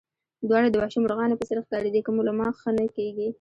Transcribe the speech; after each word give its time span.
دواړه 0.49 0.67
د 0.69 0.75
وحشي 0.79 0.99
مرغانو 1.01 1.39
په 1.39 1.45
څېر 1.47 1.57
ښکارېدې، 1.65 2.01
که 2.05 2.11
مو 2.15 2.21
له 2.27 2.33
ما 2.39 2.47
ښه 2.59 2.69
نه 2.77 2.85
کېږي. 2.95 3.27